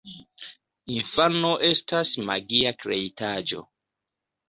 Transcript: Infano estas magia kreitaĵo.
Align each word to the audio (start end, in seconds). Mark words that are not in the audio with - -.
Infano 0.95 1.53
estas 1.69 2.17
magia 2.33 2.75
kreitaĵo. 2.83 3.65